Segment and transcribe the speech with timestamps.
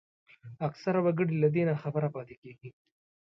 [0.67, 2.69] اکثره وګړي له دې ناخبره پاتېږي